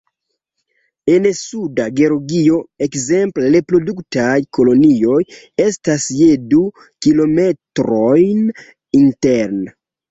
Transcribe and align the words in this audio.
En 1.15 1.27
Suda 1.39 1.85
Georgio, 1.99 2.57
ekzemple, 2.87 3.53
reproduktaj 3.57 4.33
kolonioj 4.59 5.21
estas 5.69 6.11
je 6.25 6.33
du 6.57 6.67
kilometrojn 7.07 8.47
interne. 9.05 9.75